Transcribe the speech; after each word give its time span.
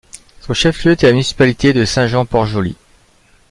Son 0.39 0.55
chef-lieu 0.55 0.93
était 0.93 1.05
la 1.05 1.13
municipalité 1.13 1.73
de 1.73 1.85
Saint-Jean-Port-Joli. 1.85 2.75